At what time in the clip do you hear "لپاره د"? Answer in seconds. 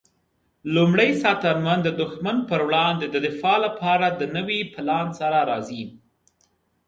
3.65-4.21